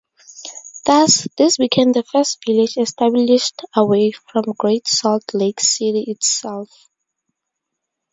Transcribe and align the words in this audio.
Thus, 0.83 1.27
this 1.37 1.57
became 1.57 1.91
the 1.91 2.01
first 2.01 2.39
village 2.43 2.75
established 2.75 3.61
away 3.75 4.13
from 4.31 4.45
Great 4.57 4.87
Salt 4.87 5.25
Lake 5.35 5.59
City 5.59 6.05
itself. 6.07 6.71